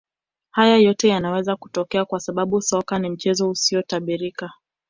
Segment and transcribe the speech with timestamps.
[0.51, 4.51] Haya yote yanaweza kutokea kwa sababu soka ni mchezo usiotabirika